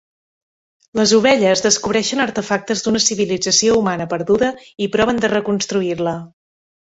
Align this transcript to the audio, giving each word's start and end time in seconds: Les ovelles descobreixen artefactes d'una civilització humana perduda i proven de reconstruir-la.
Les 0.99 1.11
ovelles 1.17 1.61
descobreixen 1.65 2.23
artefactes 2.25 2.81
d'una 2.85 3.01
civilització 3.07 3.77
humana 3.81 4.09
perduda 4.15 4.51
i 4.87 4.91
proven 4.97 5.23
de 5.27 5.31
reconstruir-la. 5.37 6.15